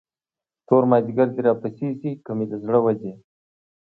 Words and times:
تور 0.67 0.83
مازدیګر 0.91 1.27
دې 1.35 1.41
راپسې 1.47 1.87
شي، 1.99 2.11
که 2.25 2.31
مې 2.37 2.45
له 2.51 2.57
زړه 2.63 2.79
وځې. 2.85 3.13